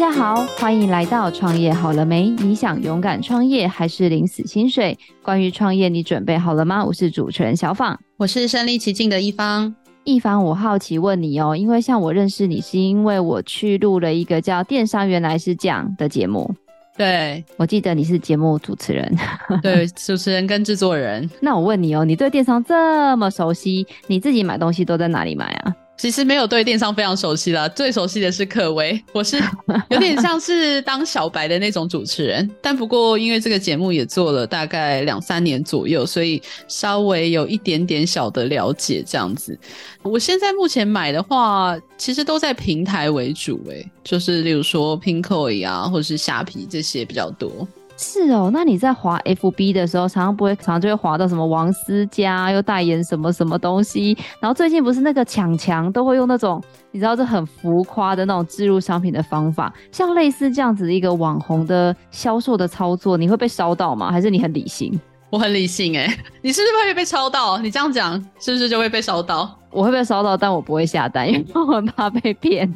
[0.00, 2.30] 大家好，欢迎来到创业好了没？
[2.30, 4.98] 你想勇敢创业还是领死薪水？
[5.22, 6.82] 关于创业，你准备好了吗？
[6.82, 9.74] 我是主持人小访，我是身临其境的一方。
[10.04, 16.50] 一方，我好奇问你哦，因为像我认识你是因为我去录了一个叫《电商原来是这样》的节目。
[16.96, 19.14] 对，我记得你是节目主持人，
[19.60, 21.28] 对，主持人跟制作人。
[21.42, 25.74] 那我问你哦，你对电商这么熟悉，你自己买东西都在哪里买啊？
[26.00, 28.98] 其实没有对电商非常熟悉啦，最熟悉的是克威。
[29.12, 29.38] 我是
[29.90, 39.58] 有点像是当小白的那种主持人，但不过因为这个节目也做了大概两三年左右，所以稍微有一点点小的了解这样子。
[40.00, 47.68] 我现在目前买的话，其实都在平台为主，诶，就是例如说 Pinkoi 啊，或者是虾皮这些比较多。
[48.02, 64.10] 是哦，那你在滑 FB 的时候，常常不会，常常就会滑到什么王思佳又代言什么什么东西，然后最近不是那个抢强都会用那种，你知道这很浮夸的那种置入商品的方法，像类似这样子的一个网红的销售的操作，你会被烧到吗？
[64.10, 64.98] 还是你很理性？
[65.28, 67.58] 我很理性哎、欸，你是不是会被烧到？
[67.58, 69.58] 你这样讲是不是就会被烧到？
[69.70, 72.66] 我会被烧到，但我不会下单，因为我很怕被骗。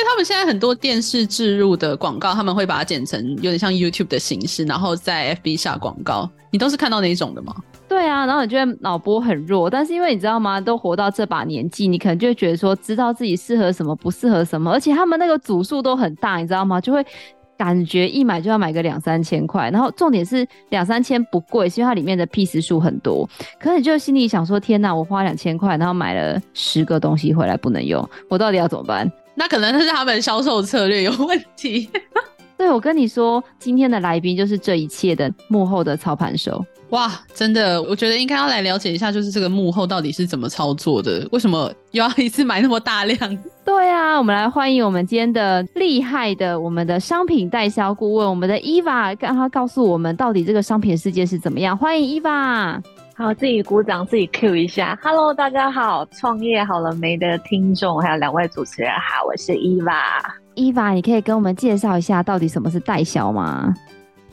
[0.00, 6.26] 因为他们现在很多电视置入的广告，他们会把它剪成有点像 YouTube 的形式，然后在 FB 下广告。
[6.50, 7.54] 你都是看到哪一种的吗？
[7.86, 10.58] 对啊，然后你觉得脑波很弱，但是因为你知道吗？
[10.58, 14.72] 都活到这把年纪，你可能就会觉得说，知道自己适合什么，不适合什么。
[14.72, 16.80] 而且他们那个组数都很大，你知道吗？
[16.80, 17.04] 就会
[17.58, 19.68] 感觉一买就要买个两三千块。
[19.70, 23.28] 然后重点是两三千不贵，是因为它里面的 piece 数很多。
[23.60, 29.10] 可是你就心里想说，天哪，我花两千块，然后买了十个东西回来不能用，我到底要怎么办？
[29.40, 31.88] 那可能是他们销售策略有问题。
[32.58, 36.62] 对，我跟你说，今天的来宾就是这一切的幕后的操盘手。
[36.90, 41.26] 哇，真的，我觉得应该要来了解一下，就是这个幕后到底是怎么操作的？
[41.32, 43.38] 为什么又要一次买那么大量？
[43.64, 51.74] 对啊，我们来欢迎我们今天的厉害的我们的商品代销顾问，我们的 Eva，让他告诉我们到底这个商品世界是怎么样。
[51.74, 52.82] 欢迎 Eva。
[53.20, 54.98] 好，自己鼓掌，自己 Q 一下。
[55.02, 59.92] Hello，大家好，创业好了没的听众，还有两位主持人好，我是 Eva。
[60.54, 63.74] Eva，你可以跟我们介绍一下到底什么是代销吗？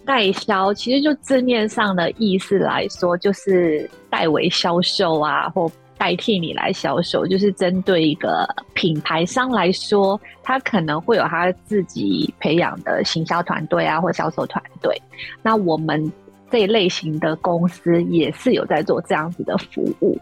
[0.06, 14.98] 代销其实就字面上的意思来说，就是代为销售啊，或代替你来销售，就是针对一个品牌商来说，他可能会有他自己培养的行销团队啊，或销售团队。
[15.44, 16.10] 那我们。
[16.52, 20.18] 这一类型的公司也是有在做这样子的服务。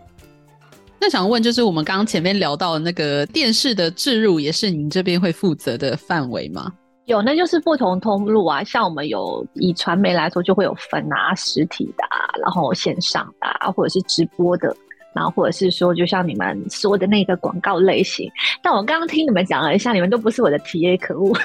[1.00, 6.72] 那想问，就是我们刚刚前面聊到的那个电视的置入，也是您这边会负责的范围吗？
[7.06, 8.64] 有，那就是不同通路啊。
[8.64, 14.76] 像我们有以传媒来说，就会有分啊，实体的啊，然后线上的啊，或者是直播的。
[15.16, 18.30] 然后或者是说，就像你们说的那个广告类型，
[18.62, 21.32] 但我刚刚听你们讲了一下，你们都不是我的 TA，可恶！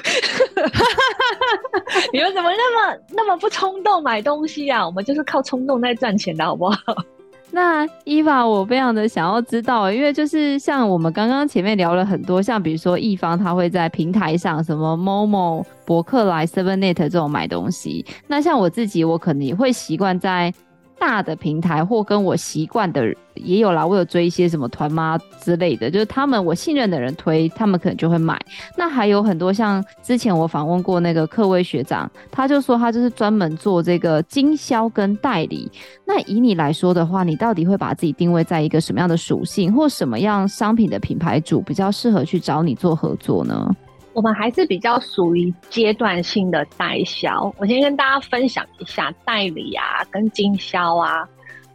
[2.11, 4.85] 你们怎么那么那么不冲动买东西啊？
[4.85, 6.77] 我们就是靠冲动在赚钱的，好不好？
[7.53, 20.53] 那 Eva，我非常的想要知道，因为就是像我们刚刚前面聊了很多，像比如说一方他会在平台上什么 Momo、博客来、Seven Net 这种买东西，那像我自己，我可能也会习惯在。
[21.01, 23.03] 大的平台或跟我习惯的
[23.33, 28.39] 也有啦，我有追一些什么团妈之类的，就是他们我信任的人推，他们可能就会买。
[28.77, 35.71] 那还有很多像之前我访问过那个克威学长，他就说他就是专门做这个经销跟代理。
[36.05, 43.75] 那以你来说的话，你到底会把自己定位在一个什么样的属性或什么样商品的品牌主比较适合去找你做合作呢？
[44.13, 47.53] 我们还是比较属于阶段性的代销。
[47.57, 51.27] 我先跟大家分享一下代理啊，跟经销啊，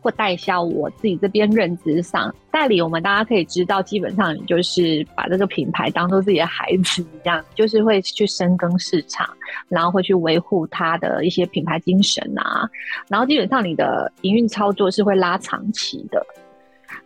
[0.02, 0.62] 或代销。
[0.62, 9.28] 我自己这边认知上，代理我们大家可以知道，基本上你就是把这个品牌当做自己的孩子一样，就是会去深耕市场，
[9.68, 12.68] 然后会去维护它的一些品牌精神啊，
[13.08, 16.24] 然后基本上你的营运操作是会拉长期的。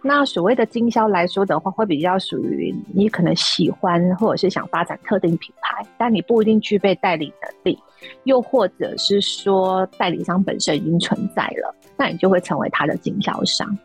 [0.03, 7.79] 那所谓的经销来说的话，会比较属于你可能喜欢或者是想发展特定品牌，但你不一定具备代理能力，
[8.25, 13.77] 又或者是说代理商本身已经存在了，那你就会成为他的经销商。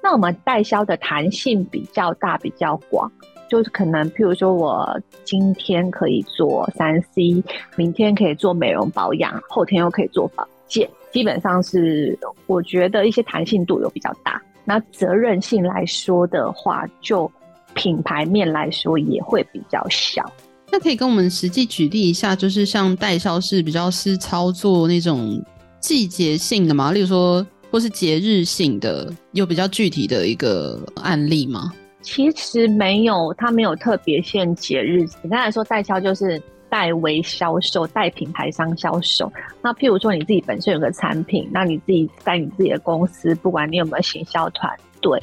[0.00, 3.10] 那我们代销的弹性比较大，比较广，
[3.48, 7.42] 就是可能譬如说我今天可以做三 C，
[7.74, 12.16] 明天可以做美容保养，后天又可以做保健，基本上是
[12.46, 14.40] 我觉得一些弹性度有比较大。
[14.66, 17.30] 那责任性来说的话，就
[17.74, 20.30] 品牌面来说也会比较小。
[20.70, 25.40] 那可以跟我们实际举例一下，就是像代销是比较是操作那种
[25.80, 26.90] 季节性的嘛？
[26.90, 31.72] 例如说，或是节日性的，有比较具体的一个案例吗？
[32.02, 35.06] 其实没有，它没有特别限节日。
[35.06, 36.42] 简单来说，代销就是。
[36.76, 39.32] 代为销售，代品牌商销售。
[39.62, 44.70] 那譬如说你自己本身有个产品，那你自己在你自己的公司，不管你有没有行销团
[45.00, 45.18] 队，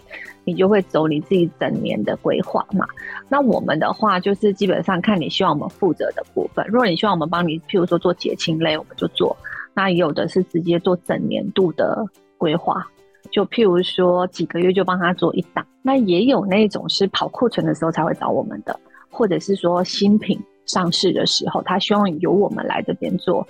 [0.45, 2.87] 你就会走你自己整年的规划嘛。
[3.29, 6.65] 那我们的话就是基本上看你希望我们负责的部分。
[6.67, 9.37] 如果你希望我们帮你，譬如说做节庆类，我们就做。
[9.75, 12.03] 那有的是直接做整年度的
[12.39, 12.83] 规划，
[13.29, 15.63] 就譬如说几个月就帮他做一档。
[15.83, 18.75] 那也有那种是跑库存的时候才会找我们的。
[19.15, 23.47] 或者是说新品上市的时候，他希望由我们来这边做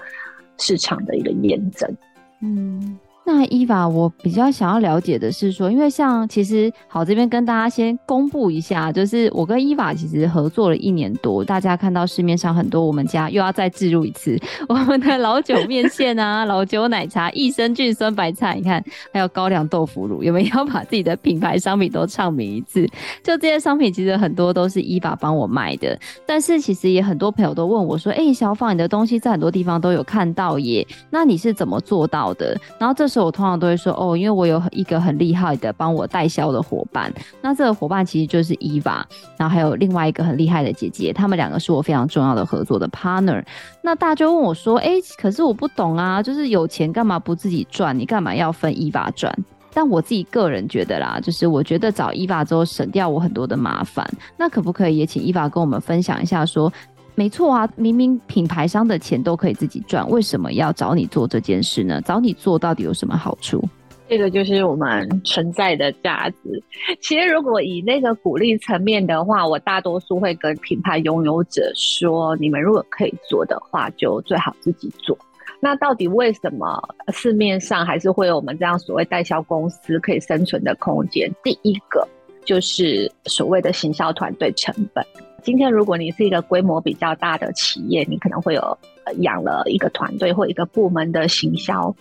[0.57, 1.97] 市场的一个验证，
[2.41, 2.97] 嗯。
[3.25, 14.37] 那 Eva，我比较想要了解的是说，因为像其实好这边跟大家先公布一下，就是我跟 Eva 其实合作了一年多，大家看到市面上很多我们家又要再置入一次
[14.67, 18.83] 我们的老酒面线啊、老酒奶茶、益生菌酸白菜，你看
[19.13, 22.85] 还有高粱豆腐乳，有没有要把自己的品牌商品都唱名一次？
[23.23, 39.03] 就这些商品其实很多都是 Eva 帮我卖的，但是其实也很多朋友都问我说：“哎、小芳，你的东西在很多地方都有看到耶，那你是怎么做到的？”然后这时候我通常都会说哦，因为我有一个很厉害的帮我代销的伙伴，那这个伙伴其实就是 Eva，
[39.37, 43.43] 然后还有另外一个很厉害的姐姐，他们两个是我非常重要的合作的 partner。
[43.83, 47.97] 那大家就问我说，哎，可是我不懂啊，就是有钱干嘛不自己赚？
[47.97, 49.31] 你干嘛要分 Eva 赚？
[49.75, 54.07] 但我自己个人觉得啦，就是我觉得找 Eva 之后省掉我很多的麻烦。
[54.37, 56.71] 那可不可以也请 Eva 跟我们分享一下说？
[57.15, 62.01] 没错啊，明明品牌商的钱都可以自己赚，为什么要找你做这件事呢？
[62.01, 63.63] 找你做到底有什么好处？
[64.09, 66.63] 这个就是我们存在的价值。
[67.01, 75.17] 其实，如果以那个鼓励层面的话，我大多数会跟品牌拥有者说：你们如果可以做的话，就最好自己做。
[75.59, 76.77] 那到底为什么
[77.13, 81.31] 市面上还是会有我们这样所谓代销公司可以生存的空间？
[81.41, 82.05] 第一个
[82.45, 85.05] 就是所谓的行销团队成本。
[85.43, 88.77] 今天，如果你是一个规模比较大的企业，你可能会有
[89.19, 91.93] 养了一个团队或一个部门的行销。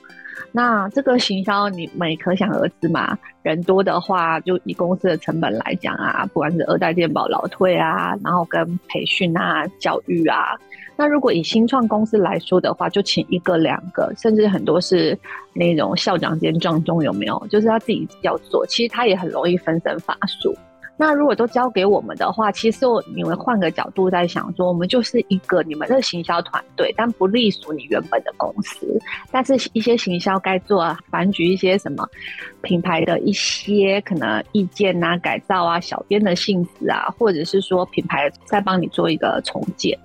[0.51, 3.17] 那这个行销，你们可想而知嘛。
[3.43, 10.59] 人多的话，就以公司的成本来讲啊，不管是二代健保、劳退啊，然后跟培训啊、教育啊。
[10.97, 15.19] 那如果以新创公司来说的话，就请一个、两个，甚至很多是
[15.55, 17.47] 那种校长兼撞钟，有没有？
[17.51, 20.55] 就是他自己要做，其实他也很容易分身乏术。
[21.03, 28.87] 那如果都交给我们的话，其实我你们换个角度在想说，我们就是一个你们的行销团队，但不隶属你原本的公司。
[29.33, 32.09] 但是一些行销该做啊，反举一些什么
[32.63, 39.99] 品牌的一些可能意见啊、改造啊、小编的性质啊，或者是说品牌在帮你做一个重建。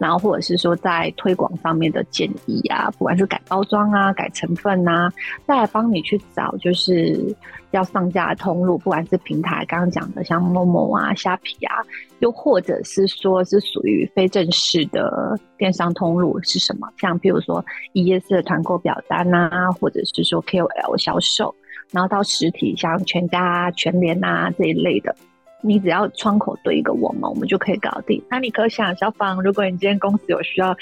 [0.00, 5.12] 然后或者是说在推广上面的建议啊，不管是改包装啊、改成分啊，
[5.46, 7.36] 再来帮你去找就是
[7.72, 11.76] 要上架的通路，不管是平台刚刚讲的像 Momo 啊、虾皮啊，
[12.20, 16.88] 又或者是说是属于非正式的电商通路是什么？
[16.96, 17.62] 像譬如说
[17.92, 21.54] ES 的团购表单啊，或者是说 KOL 销售，
[21.92, 25.14] 然后到实体像全家、全联啊这一类的。
[25.62, 28.22] 你只要窗口对一个我们，我们就可以搞定。
[28.30, 30.76] 那你可想，小芳，如果你今天公司有需要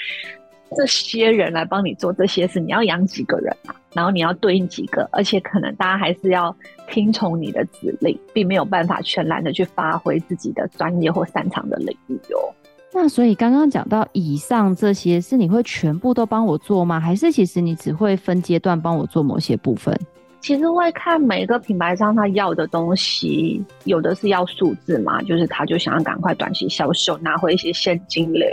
[0.75, 3.75] 这些人来帮你做这些事，你要养几个人啊？
[3.93, 6.55] 然后你要对应几个，而且可能大家还是要
[6.87, 12.53] 听从你的指令，并没有办法全然的去发挥自己的专业或擅长的领域哦。
[12.93, 16.99] 那所以刚刚讲到以上这些，是你会全部都帮我做吗？
[16.99, 19.99] 还是其实你只会分阶段帮我做某些部分？
[20.41, 28.49] 其实会看每个品牌商他要的东西，有的是要数字嘛，就是他就想要赶快短期销售，拿回一些现金流；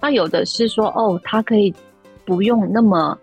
[0.00, 1.72] 那有的是说，哦，他可以
[2.24, 3.16] 不用那么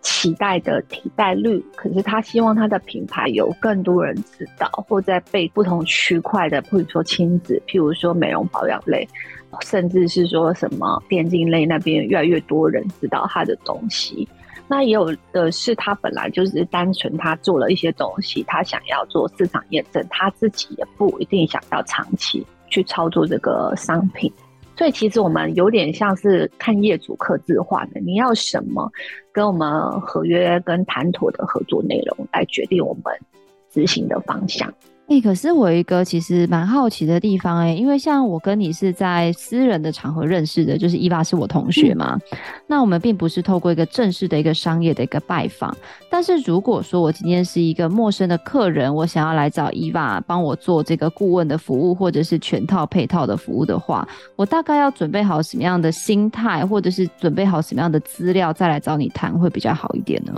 [0.00, 9.06] 期待的替代率，可是他希望他的品牌有更多人知道，或在被不同区块的，譬如说亲子，譬如说美容保养类，
[9.62, 14.26] 甚至是说什么电竞类那边越来越多人知道他的东西。
[14.68, 24.32] 那也有的是，他本来就是单纯他做了一些东西，他想要做市场验证，他自己也不一定想要长期去操作这个商品。
[24.76, 28.90] 所以其实我们有点像是看业主客制化的，你要什么，
[29.32, 33.04] 跟我们合约跟谈妥的合作内容来决定我们
[33.70, 34.70] 执行的方向。
[35.08, 45.74] 哎、欸，可是我有一个其实蛮好奇的地方哎、欸，因为像我跟你是在私人的场合认识的，就是 Eva 是我同学嘛，嗯、那我们并不是透过一个正式的一个商业的一个拜访。
[46.10, 60.34] 但是如果说我今天是一个陌生的客人，我想要来找 Eva 帮我做这个顾问的服务，或者是全套配套的服务的话，我大概要准备好什么样的心态，或者是准备好什么样的资料，再来找你谈会比较好一点呢？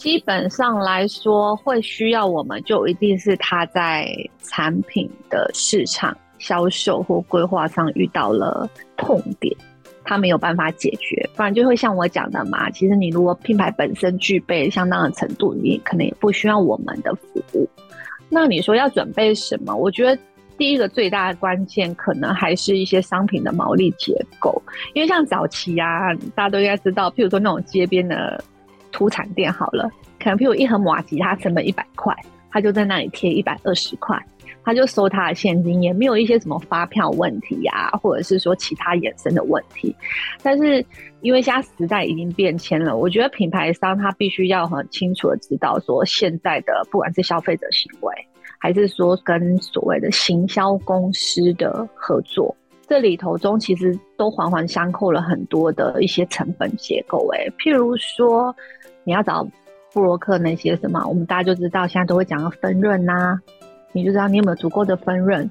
[0.00, 4.08] 基本上来说，会需要我们就一定是他在
[4.42, 8.66] 产品的市场销售或规划上遇到了
[8.96, 9.54] 痛点，
[10.02, 12.70] 他没有办法解决，不然就会像我讲的嘛。
[12.70, 17.68] 其实你如果品牌本身具备相当的程度，你可能也不需要我们的服务。
[18.30, 19.76] 那你说要准备什么？
[19.76, 20.18] 我觉得
[20.56, 24.62] 第一个最大的关键，可能还是一些商品的毛利结构。
[24.94, 28.42] 因为像早期啊，大家都应该知道，譬如说那种街边的
[28.90, 32.14] 土产店，好了，可能譬如一盒麻糬，它成本一百块，
[32.50, 34.20] 他就在那里贴一百二十块。
[34.62, 39.96] 他就收他的现金，也没有一些什么发票问题呀、或者是说其他衍生的问题。
[40.42, 40.84] 但是
[41.22, 48.14] 因为现在时代已经变迁了，我觉得品牌商他必须要很清楚的知道说，现在的不管是消费者行为，
[48.58, 52.54] 还是说跟所谓的行销公司的合作，
[52.86, 57.26] 这里头中其实都环环相扣了很多的一些成本结构。
[57.32, 58.54] 诶，譬如说
[59.04, 59.46] 你要找
[59.92, 63.38] 布洛克那些什么，我们大家就知道现在都会讲到分润呐、
[63.92, 65.50] 你就知道你有没有足够的分润。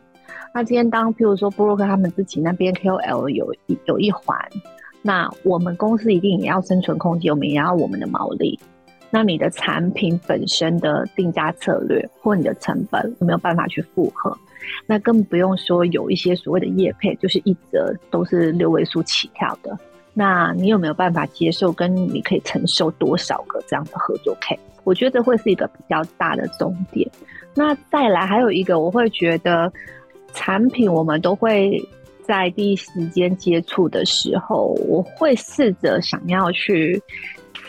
[0.53, 4.37] 那今天当譬如说布洛克他们自己那边 KOL 有一有一环，
[5.01, 8.59] 那我们公司一定也要生存空间，我们也要我们的毛利。
[9.11, 14.37] 那你的产品本身的定价策略或你的成本有没有办法去负荷？
[14.85, 19.75] 那更不用说有一些所谓的业配，就是一折都是六位数起跳的。
[20.19, 21.71] 那你有没有办法接受？
[21.71, 24.59] 跟你可以承受多少个这样的合作 K？
[24.83, 27.09] 我觉得会是一个比较大的重点。
[27.55, 29.71] 那再来还有一个，我会觉得
[30.33, 31.81] 产品我们都会
[32.27, 37.01] 在第一时间接触的时候，我会试着想要去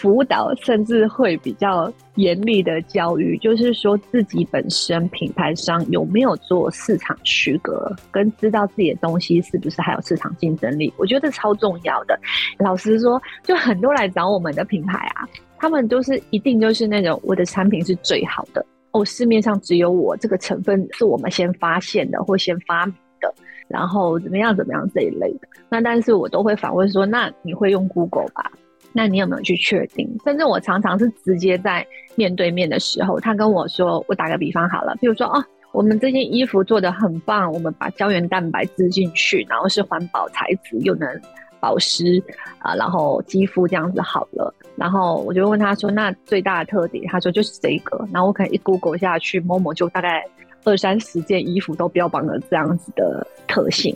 [0.01, 12.19] 辅导，甚至会比较严厉的教育，就是说自己本身品牌商有没有做市场区隔，跟知道自己的东西是不是还有市场竞争力，我觉得这超重要的。
[12.59, 15.29] 老实说，就很多来找我们的品牌啊，
[15.59, 18.65] 他们都是一定就是那种我的产品是最好的。
[18.93, 23.31] 哦，市面上只有我这个成分是我们先发现的或先发明的，
[23.69, 25.49] 然后怎么样怎么样这一类的。
[25.69, 28.51] 那但是我都会反问说，那你会用 Google 吧？
[28.93, 30.09] 那你有没有去确定？
[30.25, 41.21] 甚至我常常是直接在面对面的时候，他跟我说，我打个比方好了，比如说哦，我们这件衣服做得很棒，我们把胶原蛋白织进去，然后是环保材质，又能。
[41.63, 42.25] 保湿
[42.61, 50.25] 啊，然后肌肤这样子好了，然后我就问他说：“那最大的特点？”他说：“就是这个。”然后我可能一 Google 下去某某就大概
[50.65, 53.95] 二三十件衣服都标榜了这样子的特性，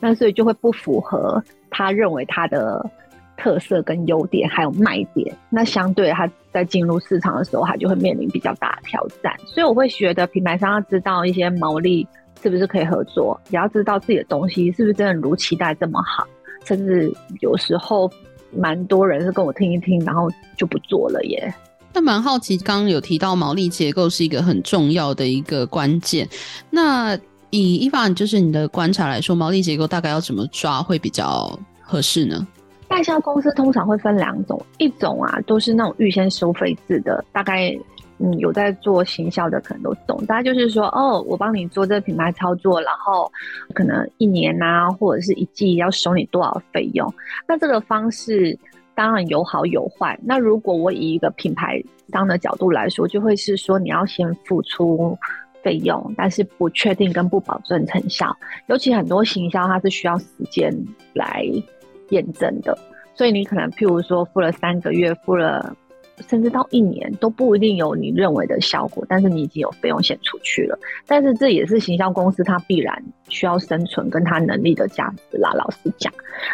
[0.00, 2.84] 那所以就会不符合他认为他的
[3.38, 5.34] 特色跟优点还有卖点。
[5.48, 9.32] 那相对他在进入市场的时候，他就会面临比较大的挑战。
[9.46, 12.06] 所以我会觉得品牌商要知道一些毛利
[12.42, 16.26] 是不是可以合作，也要知道自己的东西是不是真的如期待这么好。
[16.64, 18.10] 甚至有时候，
[18.54, 21.54] 蛮多人是跟我听一听，然后就不做了耶。
[21.94, 26.28] 那蛮好奇，刚刚有提到毛利结构是一个很重要的一个关键。
[26.70, 27.18] 那
[27.50, 32.46] 以 Eva 就是你的观察来说，毛利结构大概要怎么抓会比较合适呢？
[32.88, 37.78] 代销公司通常会分两种，一种啊都是那种预先收费制的，大概。
[38.20, 43.30] 嗯，有在做行销的可能都懂，大家就是说，哦，我帮你做这个品牌操作，然后
[43.72, 47.14] 可能一年啊，或者是一季要收你多少费用。
[47.46, 48.58] 那这个方式
[48.92, 50.18] 当然有好有坏。
[50.20, 51.80] 那如果我以一个品牌
[52.12, 55.16] 商的角度来说，就会是说你要先付出
[55.62, 58.36] 费用，但是不确定跟不保证成效。
[58.66, 60.76] 尤其很多行销它是需要时间
[61.14, 61.44] 来
[62.10, 62.76] 验证的，
[63.14, 65.76] 所以你可能譬如说付了三个月，付了。
[66.26, 70.78] 甚至到一年都不一定有你认为的效果，但是你已经有费用献出去了。
[71.06, 75.52] 但是这也是行销公司它必然需要生存跟它能力的价值啦。
[75.54, 76.12] 老实讲，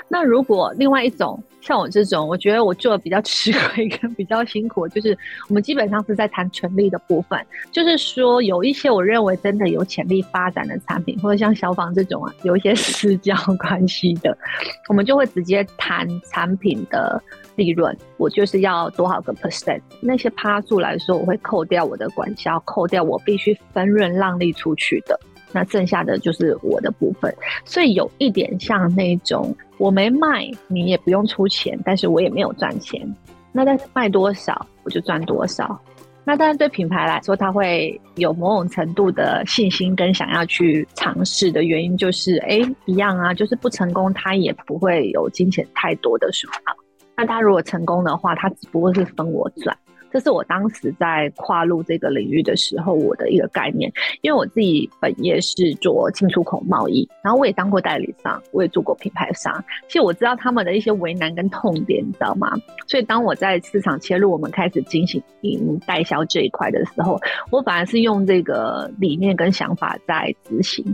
[0.08, 5.16] 那如果另外一种像我这种，我觉得我做的比较吃亏跟比较辛苦，就是
[5.48, 7.38] 我们基本上是在谈纯利的部分。
[7.72, 14.36] 就是说有一些我认为真的有潜力发展的产品，或者像消防这种啊，有一些私交关系的，
[14.88, 17.22] 我们就会直接谈产品的。
[17.56, 19.53] 利润，我就是要多少个 percent？
[20.00, 25.18] 那些趴数来说，我会扣掉我的管销，扣掉我必须分润让利出去的，
[25.52, 27.34] 那剩下的就是我的部分。
[27.64, 33.00] 所以有一点像那种，我没卖，你也不用出钱，但是我也没有赚钱。
[33.52, 35.80] 那但是卖多少，我就赚多少。
[36.26, 46.74] 那当然对品牌来说，他会有某种程度的信心跟想要去尝试的原因，就是哎，一样啊，就是不成功，他也不会有金钱太多的损耗。
[47.16, 49.76] 那他如果成功的话，他只不过是分我赚，
[50.14, 53.92] 这是我当时在跨入这个领域的时候，我的一个概念。
[54.20, 59.52] 因为我自己本业是做进出口贸易，然后我也当过代理商，我也做过品牌商。
[59.88, 62.48] 其实我知道他们的一些为难跟痛点，你知道吗？
[62.86, 65.20] 所以当我在市场切入，我们开始进行
[65.84, 70.84] 代销这一块的时候，我反而是用这个理念跟想法在执行。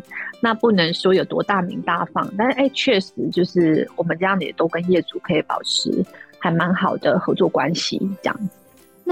[0.40, 6.02] 那不能说有多大名大放，但是哎，确实就是我们这样也都跟业主可以保持
[6.38, 8.59] 还蛮好的合作关系，这样子。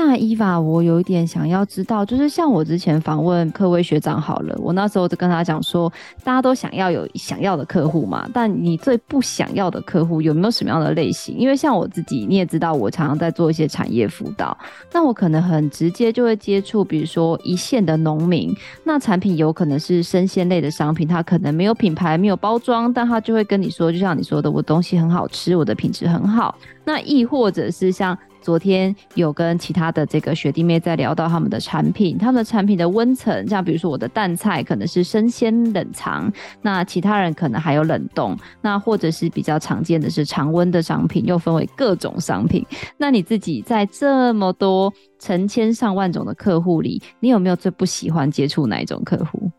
[0.00, 11.36] 那伊娃，我有一点想要知道，就是像我之前访问克威学长好了，我那时候就跟他讲说，大家都想要有想要的客户嘛，但你最不想要的客户有没有什么样的类型？
[11.36, 14.56] 因为像我自己，你也知道，我常常在做一些产业辅导，
[14.92, 28.16] 那我可能很直接就会接触，比如说一线的农民，那产品有可能是生鲜类的商品，它可能没有品牌、没有包装，但他就会跟你说，就像你说的，我东西很好吃，我的品质很好，那亦或者是像。
[28.48, 42.64] 昨天有跟其他的这个学弟妹在聊到他们的产品，他们的产品的温层，像比如说我的淡菜可能是生鲜冷藏，那其他人可能还有冷冻，那或者是比较常见的是常温的商品，又分为各种商品。
[42.96, 49.50] 那你自己在这么多成千上万种的客户里，你有没有最不喜欢接触哪一种客户？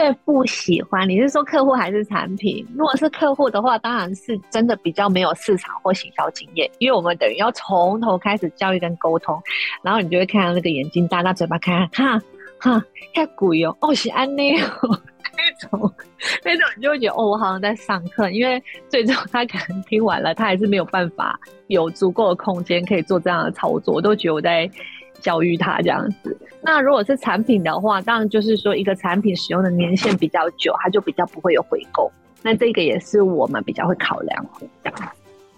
[0.00, 2.66] 最不喜欢，你是说客户还是产品？
[2.74, 9.38] 如果是客户的话，当然是真的比较没有市场或行销经验，因为我们等于要从头开始教育跟沟通，
[9.82, 12.18] 然后你就会看到那个眼睛大大，嘴巴看，哈
[12.58, 14.70] 哈，太贵哦，哦是安内哦，
[15.36, 15.94] 那种
[16.42, 24.70] 那种你就会觉得哦，我好像在上课，因为最终他可能听完了，他还是没有办法有足够的空间可以做这样的操作，我都觉得我在。
[25.20, 32.10] 教育他这样子，那如果是产品的话，当然就是说一个产品使用的年限比较久，它就比较不会有回购。
[32.42, 34.92] 那这个也是我们比较会考量的。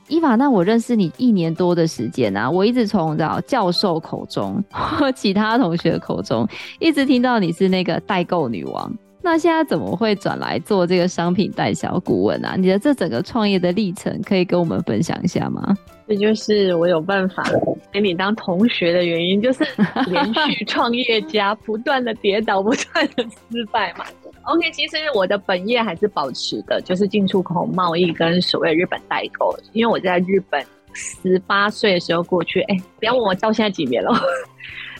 [0.08, 6.46] 伊娃，那我认识你一年多的时间啊，我一直从找教授口中或其他同学口中，
[6.78, 8.92] 一直听到你是那个代购女王。
[9.22, 12.54] 那现在怎么会转来做这个商品代销顾问啊？
[12.58, 15.76] 你的这整个创业的历程，可以跟我们分享一下吗？
[16.08, 17.44] 这就是我有办法
[17.92, 19.64] 给你当同学的原因，就是
[20.08, 24.04] 连续创业家不断的跌倒，不断的失败嘛。
[24.42, 29.56] OK，其实我的本业还是保持的，就是进出口贸易跟所谓日本代购。
[29.72, 30.60] 因为我在日本
[30.92, 34.12] 十八岁的时候过去，哎，不要问我到现在几年了。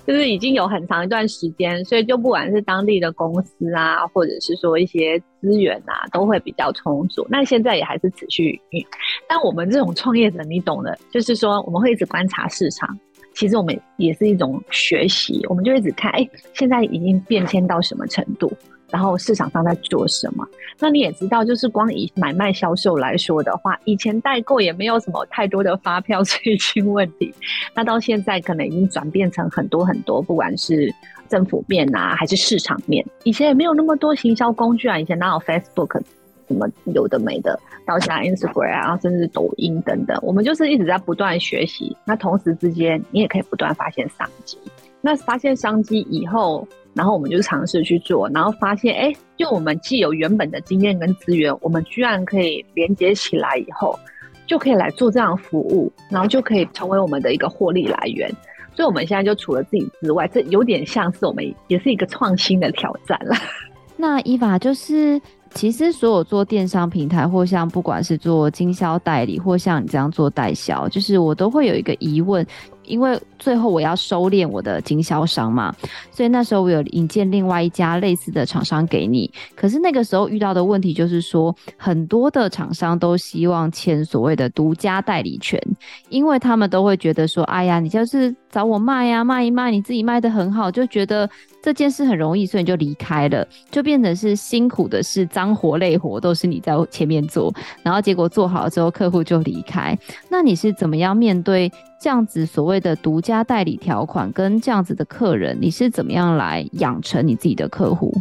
[0.06, 7.26] 就是已经有很长一段时间，所以就不管是当地的公司啊，或者是说一些资源啊，都会比较充足。
[7.30, 8.84] 那现在也还是持续运。
[9.28, 12.98] 但我们这种创业者，你懂的，就是说我们会一直观察市场。
[13.34, 18.52] 其实我们也是一种学习，我们就一直看，哎，现在已经变迁到什么程度。
[18.92, 20.46] 然后市场上在做什么？
[20.78, 27.34] 那你也知道，就是光以买卖销售来说的话，以前代购也没有什么太多的发票 税金问题，
[27.74, 30.94] 那到现在可能已经转变成很多很多，不管是
[31.28, 36.02] 政府面啊，还是市场面，以前也没有那么多行销工具啊，以前哪有 Facebook
[36.46, 41.96] 什么有的没的，到现在 Instagram 啊，甚至抖音等等，我们就是一直在不断学习。
[42.04, 44.58] 那同时之间，你也可以不断发现商机。
[45.00, 53.98] 那发现商机以后，然后我们就尝试去做，然后发现，哎，就我们既有原本的经验跟资源，我们居然可以连接起来以后，
[54.46, 58.30] 就可以来做这样服务，然后就可以成为我们的一个获利来源。
[58.74, 63.34] 所以，我们现在就除了自己之外，这有点像是我们也是一个创新的挑战了。
[63.96, 65.20] 那伊娃就是。
[65.54, 72.42] 其实，所有做电商平台，或像不管是做经销代理，或像你这样做代销，就是我都会有一个疑问，
[72.84, 75.74] 因为最后我要收敛我的经销商嘛，
[76.10, 79.30] 所以那时候我有引荐另外一家类似的厂商给你。
[79.54, 85.60] 可是那个时候遇到的问题就是说，很多的厂商都希望签所谓的独家代理权，
[86.08, 91.28] 因为他们都会觉得说，哎呀，你就是找我卖呀，卖一卖，你自己卖得很好，就觉得。
[91.64, 99.96] 这件事很容易，所以你就离开了，就变成是辛苦的事，脏活累活都是你在前面做，然后结果做好了之后，客户就离开。
[100.28, 101.70] 那你是怎么样面对
[102.02, 105.56] 这样子所谓的独家代理条款跟这样子的客人？
[105.60, 108.12] 你是怎么样来养成你自己的客户？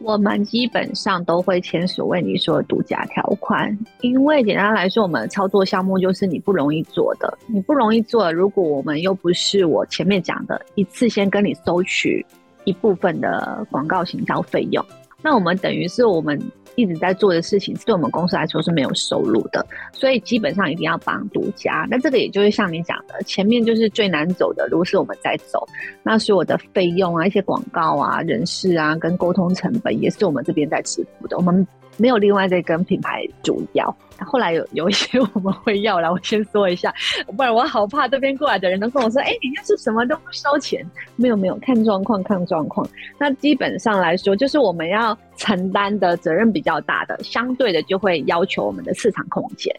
[0.00, 8.32] 我们基本上都会签所谓你说的独家条款，因为简单来说，我们的操作项目就是你不容易做的，你不容易做。
[8.32, 12.26] 如果我们又不是我前面讲的一次先跟你收取。
[12.64, 14.84] 一部分的广告行销费用，
[15.22, 16.38] 那我们等于是我们
[16.78, 21.84] 一直在做的事情，对我们公司来说是没有收入的，所以基本上一定要帮独家。
[21.90, 25.66] 那这个也就是像你讲的，前面就是最难走的路是我们在走，
[26.04, 31.36] 那所有的费用啊、一些广告啊、人事啊跟沟通成本也是我们这边在支付的。
[31.36, 33.92] 我们没有另外再跟品牌主要。
[34.24, 36.92] 后来有有一些我们会要了，我先说一下，
[37.36, 40.84] 不然我好怕这边过来的人都跟我说：“哎、你要是什么都不收钱？”
[41.16, 42.88] 没有没有，看状况看状况。
[43.18, 49.74] 那基本上来说，就是我们要承担的责任比较大的，相对的就会要求我们的市场空间。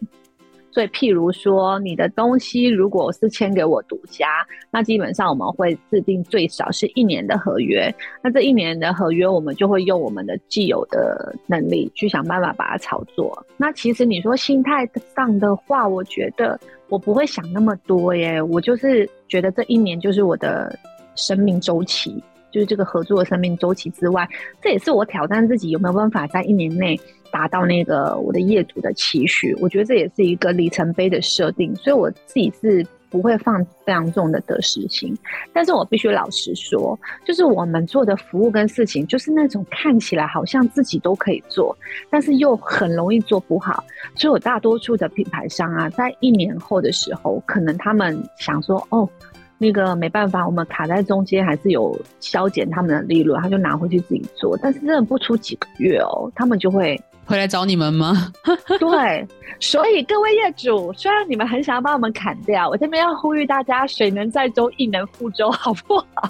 [0.71, 7.93] 所以，譬如说，你的东西如果是签给我独家，那基本上我们会制定最少是一年的合约。
[8.21, 13.45] 那这一年的合约，我们就会用我们的既有的能力去想办法把它操作。
[13.58, 18.39] 那其实你说心态上的话，我觉得我不会想那么多耶。
[18.41, 20.77] 我就是觉得这一年就是我的
[21.15, 24.27] 生命周期，就是这个合作的生命周期之外，
[24.62, 26.99] 这也是我挑战自己有没有办法在一年内。
[27.32, 35.18] 达到那个我的业主的期许，我觉得这也是一个里程碑的设定，所以我自己是不会放非常重的得失心。
[35.52, 41.76] 但是我必须老实说，就是我们做的服务跟事情，就是那种看起来好像自己都可以做，
[42.10, 43.84] 但是又很容易做不好。
[44.15, 49.10] 所以我大多数的品牌商啊，在一年后的时候，可能他们想说，哦，
[49.58, 54.56] 那个没办法，我们卡在中间，还是有削减他们的利润，他就拿回去自己做。
[54.62, 57.00] 但是真的不出几个月哦，他们就会。
[57.30, 58.34] 回来找你们吗？
[58.80, 59.28] 对，
[59.60, 66.28] 所以各位业主，虽然你们很想要把我们砍掉，我这边要呼吁大家：水能载舟，亦能覆舟，好不好？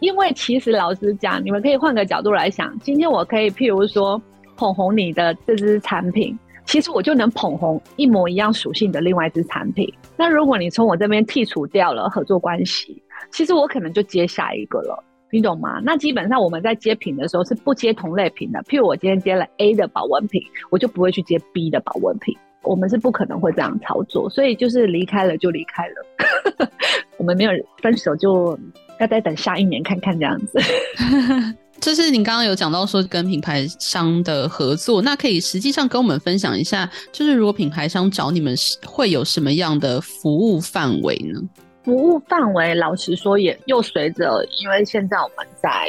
[0.00, 4.20] 因为其实老实讲，你们可以换个角度来想，今天我可以譬如说
[4.56, 9.88] 捧红你的这支产品，其实我就能捧红一模一样属性的另外一支产品。
[10.16, 13.00] 那如果你从我这边剔除掉了合作关系，
[13.30, 15.04] 其实我可能就接下一个了。
[15.30, 15.80] 你懂吗？
[15.82, 18.60] 那基本上我们在接品的时候是不接同类品的。
[18.64, 22.36] 譬如我今天接了 A 的保温瓶，我就不会去接 B 的保温瓶。
[22.62, 26.68] 我们是不可能会这样操作，所以就是离开了就离开了。
[27.16, 28.58] 我们没有分手，就
[28.98, 30.58] 要再等下一年看看这样子。
[31.80, 41.40] 就是你刚刚有讲到说跟品牌商的合作，那可以实际上跟我们分享一下，就是如果品牌商找你们，会有什么样的服务范围呢？
[41.88, 45.88] 服务范围，老实说也又随着，因为现在我们在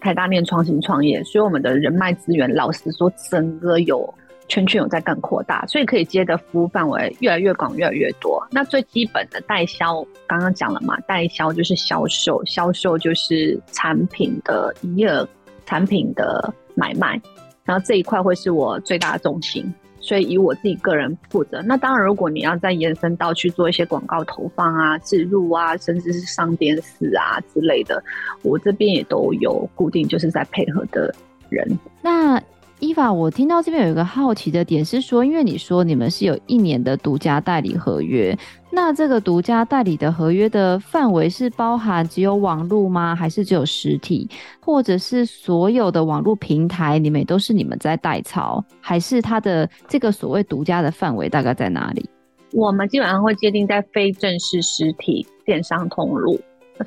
[0.00, 4.12] 台大念创新创业，所以我们的人脉资源，老实说整个有
[4.48, 8.44] 圈圈有在更扩大，所以可以接的服务范围越来越广，越来越多。
[8.50, 15.28] 那最基本的代销，刚刚讲了嘛，代销就是销售，销售就是产品的营业额、
[15.64, 17.22] 产品的买卖，
[17.62, 19.72] 然后这一块会是我最大的重心。
[20.06, 21.60] 所以以我自己个人负责。
[21.62, 28.00] 那当然，如果你要再延伸到去做一些广告投放啊、植入啊，甚至是上电视啊之类的，
[28.42, 31.12] 我这边也都有固定就是在配合的
[31.48, 31.66] 人。
[32.00, 32.40] 那
[32.78, 38.36] Eva，我听到这边有一个好奇的点是说，因为你说你们是有一年的独家代理合约，
[38.70, 43.16] 那这个独家代理的合约的范围是包含只有网络吗？
[43.16, 44.28] 还是只有实体？
[44.60, 48.62] 或者是所有的网络平台，你们都是你们在代操？
[48.78, 52.06] 还是它的这个所谓独家的范围大概在哪里？
[52.52, 56.38] 我们基本上会界定在非正式实体电商通路。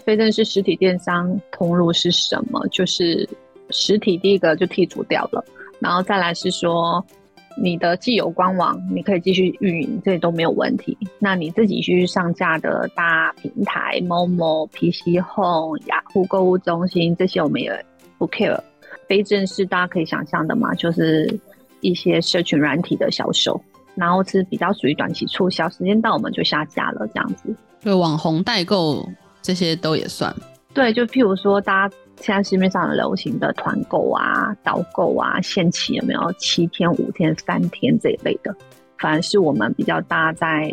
[0.06, 2.64] 非正式实体电商通路是什么？
[2.68, 3.28] 就是
[3.72, 5.44] 实体第一个就剔除掉了。
[5.80, 7.04] 然后再来是说，
[7.62, 10.98] 你的既有官网你可以继续运营，这些都没有问题。
[11.20, 17.86] 那你自己去上架的大平台，Momo、PC Home、雅虎购物中心这些我们也
[18.18, 18.60] 不 care。
[19.08, 21.40] 非正式大家可以想象的嘛，就是
[21.82, 23.60] 一些社群软体的销售，
[23.96, 27.56] 然后是比较属于短期促销，时间到我们就下架了这样子。
[27.82, 29.08] 就网红代购
[29.42, 30.36] 这些都也算。
[30.74, 31.96] 对，就譬如说大家。
[32.22, 38.56] 现在市面上很流行的团购啊、导购啊、限期有没有七天、五天、三天这一类的？
[38.98, 40.70] 反而是我们比较大在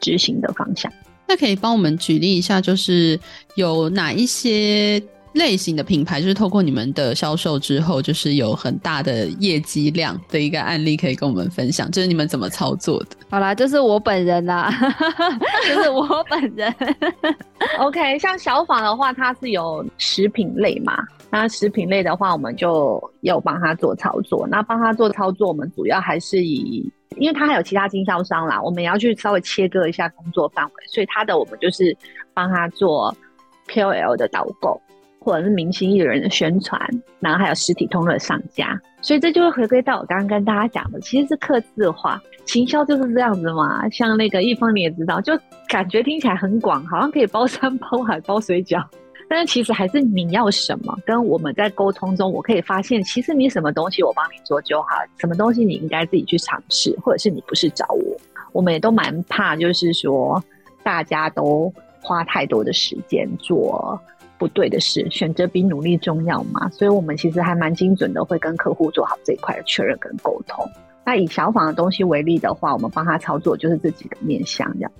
[0.00, 0.92] 执行的方向。
[1.26, 3.18] 那可以帮我们举例一下，就是
[3.54, 5.02] 有哪一些？
[5.32, 13.16] 类型的品牌就是透过你们的销售之后，就是有很大的业绩量的一个案例可以跟我们分享，就是你们怎么操作的？
[13.30, 14.72] 好啦，就是我本人啦，
[15.68, 16.74] 就是我本人。
[17.78, 20.96] OK，像小访的话，它是有食品类嘛，
[21.30, 24.46] 那食品类的话，我们就有帮他做操作。
[24.48, 31.96] 那帮他做操作，我们主要还是以，因为他还有其他经销商啦，我们也要去稍微切割一下工作范围，所以他的我们就是
[32.32, 33.14] 帮他做
[33.68, 34.80] KOL 的导购。
[35.28, 36.80] 或者是明星艺人的宣传，
[37.20, 43.86] 然后还有实体通路的上架，所以这就会回归到我刚刚跟大家讲的，其实是客制化行销就是这样子嘛。
[43.90, 45.38] 像那个一方你也知道，就
[45.68, 48.82] 感觉听起来很广，好像可以包山包海包水饺，
[49.28, 50.98] 但是其实还是你要什么。
[51.04, 54.88] 跟我们在沟通中，我可以发现，其实你什么东西我帮你做就好，
[55.18, 58.16] 什么东西你应该自己去尝试，或者是你不是找我，
[58.52, 60.42] 我们也都蛮怕，就是说
[60.82, 64.00] 大家都花太多的时间做。
[64.38, 66.68] 不对的事，选择比努力重要嘛。
[66.70, 70.64] 所以我们其实还蛮精准的，会跟客户做好这一块的确认跟沟通。
[71.04, 74.92] 那以小访的东西为例的话，我们帮他操作就是这几个面向这样。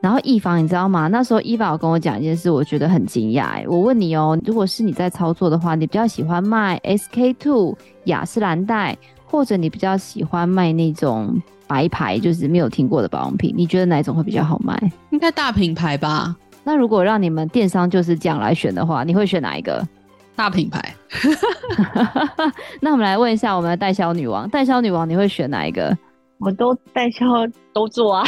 [0.00, 1.08] 然后易房，你知道吗？
[1.08, 3.44] 那时候伊娃有跟我讲一件事，我觉得很惊讶。
[3.44, 13.52] 哎，我问你哦，如果是你在操作的话，你比较喜欢卖 SK two 雅诗兰黛，或者你比较喜欢卖那种白牌，就是没有听过的保养品？
[13.54, 14.74] 你觉得哪一种会比较好卖？
[15.10, 16.34] 应该大品牌吧。
[16.62, 19.86] 那如果让你们电商就是这样来选的话，你会选哪一个？
[20.36, 20.94] 大品牌。
[22.80, 25.96] 那我们来问一下我们的代销女王，代销女王你会选哪一个？
[26.38, 27.26] 我都代销
[27.72, 28.24] 都做啊。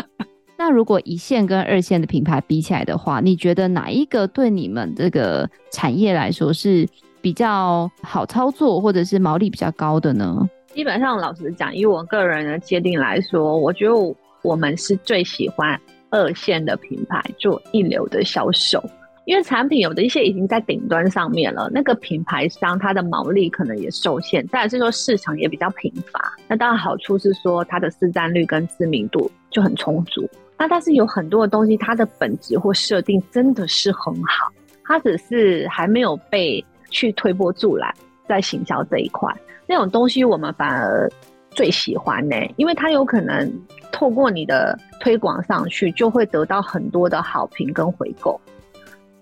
[0.58, 6.86] 那如果一线跟二线的品牌比起来的话，你觉得哪一个对你们这个产业来说是
[7.20, 10.46] 比较好操作，或者是毛利比较高的呢？
[10.74, 13.94] 基本上，老实讲，以我个人的界定来说，我觉得
[14.42, 15.78] 我们是最喜欢
[16.10, 18.82] 二线的品牌做一流的销售，
[19.24, 26.32] 因为产品有的一些已经在顶端上面了，那个品牌商它的毛利可能也受限，再来是说市场也比较贫乏。
[26.46, 30.28] 那当然好处是说它的市占率跟知名度就很充足。
[30.58, 34.50] 那但是有很多的东西，它的本质或设定真的是很好，
[34.84, 37.92] 它只是还没有被去推波助澜，
[38.26, 39.30] 在行销这一块，
[39.66, 41.10] 那种东西我们反而
[41.56, 43.50] 最喜欢呢、因为它有可能
[43.90, 48.40] 透过你的推广上去，就会得到很多的好评跟回购。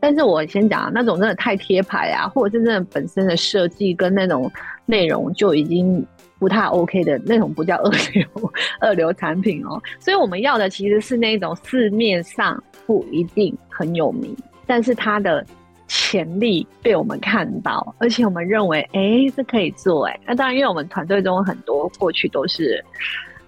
[0.01, 4.51] 但是我先讲那种真的太贴牌啊，或者是真的本身的设计跟那种
[4.85, 6.07] 内容就已经。
[6.37, 8.27] 不太 OK 的那种不叫二流
[8.79, 15.47] 二流产品哦，所以我们要的其实是那种市面上不一定很有名，但是它的
[15.87, 20.21] 潜力被我们看到，而且我们认为哎、欸，这可以做哎。
[20.27, 22.85] 那当然，因为我们团队中很多过去都是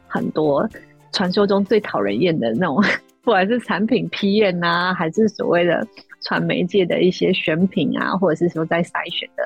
[0.06, 0.68] 很多
[1.12, 2.82] 传说中最讨人厌的那种，
[3.22, 5.86] 不管是产品批验呐，还是所谓的
[6.22, 9.42] 传媒界的一些选品啊，或者是说在筛选的。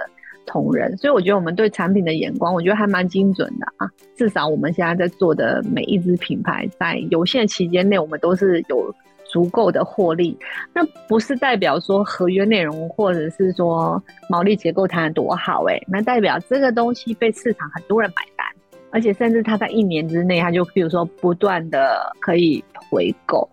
[0.47, 3.89] 同仁，所以我觉得我们对产品的眼光，我觉得还蛮精准的啊。
[4.17, 8.93] 至少我们现在在做的每一支品牌，在有限期间内，我们都是有
[9.31, 10.37] 足够的获利。
[10.73, 18.47] 那不是代表说合约内容或者是说毛利结构谈得多好哎、那代表这个东西被市场很多人买单，
[18.91, 23.49] 而且甚至他在一年之内，他就比如说不断的可以回购，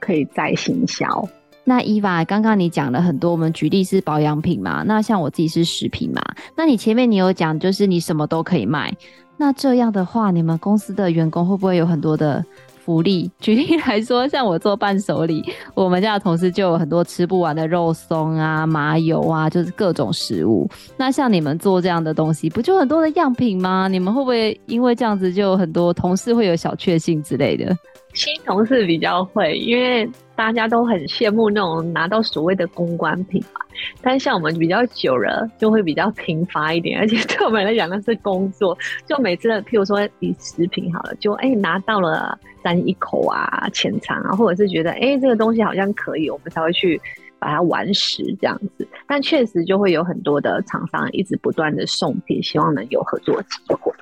[0.00, 1.28] 可以再行销。
[1.64, 6.22] 那伊娃，刚刚你讲了很多，我们举例是保养品嘛，那像我自己是食品嘛，
[6.56, 8.90] 那你前面你有讲，就是你什么都可以卖，
[9.36, 12.42] 那这样的话，你们公司的员工会不会有很多的
[12.88, 13.30] 福利？
[13.38, 20.66] 举例来说，像我做伴手礼，我们家的同事就有很多吃不完的肉松啊、麻油啊，就是各种食物。
[20.96, 23.88] 那像你们做这样的东西，不就很多的样品吗？
[23.88, 27.76] 你们会不会因为这样子，就很多同事会有小确幸之类的？
[28.14, 30.10] 新同事比较会，因为。
[30.38, 33.60] 大家都很羡慕那种拿到所谓的公关品嘛，
[34.00, 47.00] 但像我们比较久了，就会比较贫乏一点，而且对我们来讲那是工作，就每次譬如说以食品好了，就哎、拿到了沾一口啊，浅尝啊，或者是觉得哎、欸、这个东西好像可以，我们才会去
[47.40, 48.86] 把它完食这样子。
[49.08, 53.92] 但确实就会有很多的厂商一直不断的送品，希望能有合作机会，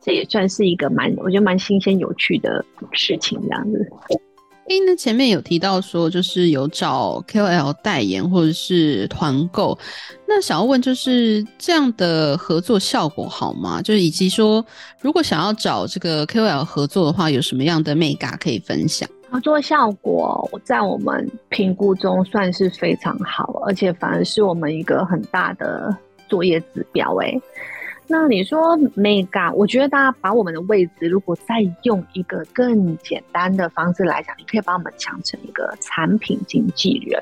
[0.00, 3.88] 这也算是一个蛮我觉得蛮新鲜有趣的事情这样子。
[4.68, 9.78] 哎，那前面有提到说，就是有找 KOL 代言或者是团购，
[10.26, 13.80] 那想要问，就是这样的合作效果好吗？
[13.80, 14.64] 就是以及说，
[15.00, 19.08] 如果想要找这个 KOL 合作的话，有什么样的眉角可以分享？
[19.30, 25.96] 合作效果在我们评估中算是非常好，而且反而是我们一个很大的
[26.28, 27.14] 作业指标。
[27.22, 27.40] 哎。
[28.08, 37.20] 那你说 Mega，我觉得大家把我们的位置，如果再用一个更简单的方式来讲，你可以把我们讲成一个产品经纪人，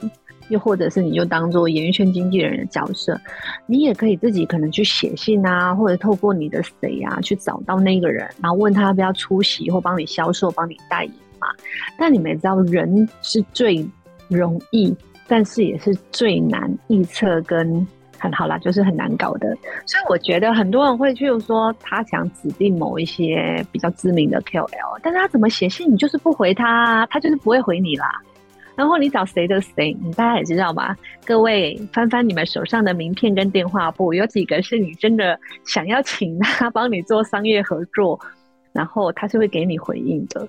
[0.51, 3.19] 又或者是你就当做演艺圈经纪人的角色，
[3.65, 11.49] 你也可以自己可能去写信啊，或者透过你的谁啊去找到那个人，然后问他要不要出席或帮你销售、帮你代言嘛。
[11.99, 13.89] 但你们也知道，人是最
[14.29, 14.95] 容易，
[15.27, 17.87] 但是也是最难预测跟。
[18.25, 28.09] 很好啦，就是很难搞的，所以我觉得很多人会去说他想指定某一些比较知名的 KOL，但是他怎么写信你就是不回他，他就是不会回你啦。
[28.77, 30.97] 然后你找谁的谁，你大家也知道吧？
[31.27, 38.19] 各位翻翻你们手上的名片跟电话簿，有几个是你真的想要请他帮你做商业合作，
[38.73, 40.49] 然后他是会给你回应的。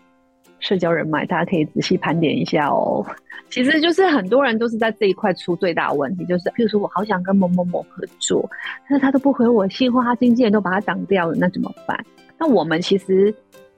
[0.66, 3.06] 社交人脉，大家可以仔细盘点一下哦。
[3.52, 8.50] 其实就是很多人都是在这一块出最大的问题，就是譬如说我好想跟某某某合作，
[8.90, 12.04] 但是他都不回我信，或他经纪人都把他挡掉了，那怎么办？
[12.40, 13.34] 那我们其实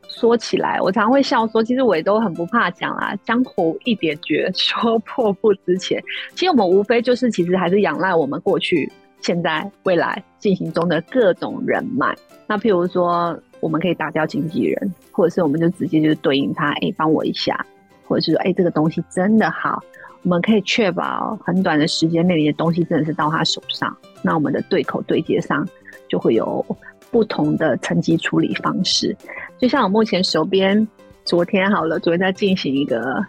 [0.07, 3.13] 说起来，我常常会笑说，其实我也都很不怕讲啊。
[3.25, 6.01] 江湖一点绝，说破不值钱。
[6.33, 12.15] 其实我们无非就是，其实还是仰赖我们过去、现在、未来进行中的各种人脉。
[12.47, 17.65] 那譬如说，我们可以打掉经纪人，或者是我们就直接就是对应他，哎，帮我一下，
[18.05, 19.83] 或者是说，哎，这个东西真的好，
[20.23, 23.95] 我们可以确保很短的时间内，你的东西真的是到他手上。
[24.21, 25.67] 那我们的对口对接上
[26.07, 26.65] 就会有。
[27.09, 29.15] 不同的层级处理方式，
[29.57, 30.85] 就像我目前手边，
[31.23, 33.25] 昨天好了，昨天在进行一个，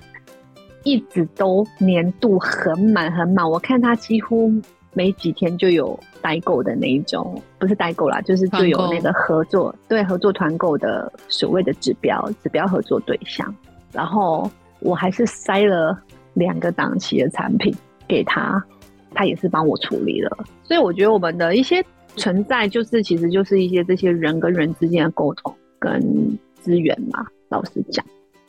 [0.82, 4.52] 一直都年度很满很满，我看他几乎
[4.92, 13.55] 没几天就有代购的那一种，不是代购啦，就是就有那个合作，对，合作团购的所谓的指标指标合作对象，
[13.92, 15.98] 然后我还是塞了
[16.35, 17.74] 两个档期的产品
[18.07, 18.62] 给他，
[19.14, 21.85] 他也是帮我处理了，所以我觉得我们的一些。
[22.16, 26.03] 存在就是，其实就是一些这些人跟人之间的沟通跟
[26.61, 27.24] 资源嘛。
[27.48, 28.05] 老实讲，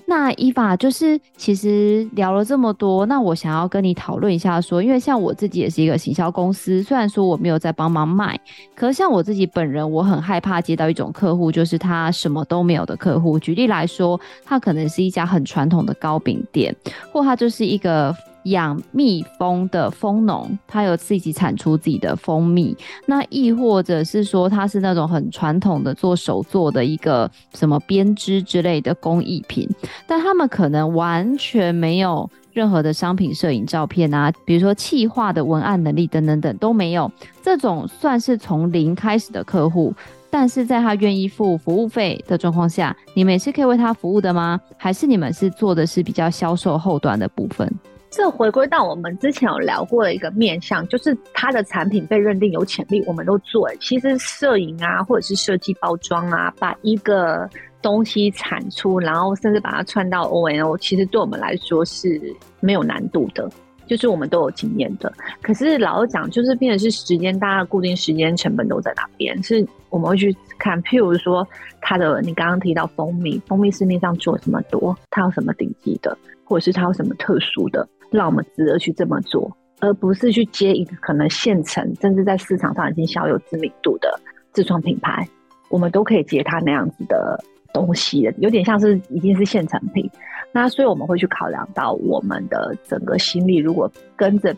[0.10, 8.36] 那依法就是其实聊了这么多，那我想要跟你讨论一下说，说因为像我自己也是一个行销公司，虽然说我没有在帮忙卖，
[8.76, 13.38] 可是像我自己本人，我很害怕接到一种客户，就是他什么都没有的客户。
[13.38, 16.76] 举例来说，他可能是一家很传统的糕饼店，
[17.12, 18.16] 或他就是一个。
[18.44, 22.76] 养蜜蜂的蜂农，他有自己产出自己的蜂蜜。
[23.06, 29.70] 那亦或者是说，他是那种很传统的做手作的一个什么编织之类的工艺品，
[30.08, 37.12] 但他们可能完全没有任何的商品摄影照片啊，比如说企划的文案能力等等等都没有。
[37.42, 39.94] 这种算是从零开始的客户，
[40.30, 44.60] 但是在他愿意付服务费的状况下，你们也是可以为他服务的吗？
[44.78, 47.72] 还是你们是做的是比较销售后端的部分？
[48.10, 53.70] 这回归到我们之前有聊过的一个面向，就是它的产品被认定有潜力，我们都做。
[53.80, 57.48] 其实摄影啊，或者是设计包装啊，把一个
[57.84, 62.20] 东西产出，然后甚至把它串到 ONO，其实对我们来说是
[62.60, 63.48] 没有难度的，
[63.86, 65.14] 就是我们都有经验的。
[65.44, 69.42] 可是老实讲，就是变的是时间，大家固定时间成本都在哪边？
[69.44, 71.48] 是我们会去看，譬如说
[71.80, 77.88] 它的，你刚刚提到蜂蜜，蜂蜜市面上做这么多，它有什么顶级的，或者是它有什么特殊的？
[78.12, 84.20] 让我们值得去这么做，而不是去接一个可能现成甚至在市场上已经小有知名度的
[84.52, 85.28] 自创品牌，
[85.70, 87.44] 我们都可以接他那样子的
[87.74, 90.10] 东西，有点像是已经是现成品。
[90.52, 94.56] 那所以我们会去考量到我们的整个心力，如果跟着